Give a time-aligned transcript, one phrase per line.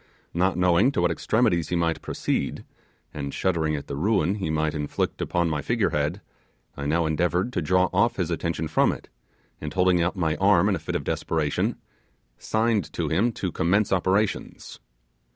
[0.33, 2.65] Not knowing to what extremities he might proceed,
[3.13, 6.21] and shuddering at the ruin he might inflict upon my figure head,
[6.75, 9.09] I now endeavoured to draw off his attention from it,
[9.61, 11.75] and holding out my arm in a fit of desperation,
[12.39, 14.79] signed to him to commence operations.